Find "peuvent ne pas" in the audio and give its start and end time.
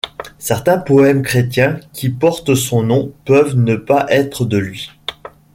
3.23-4.07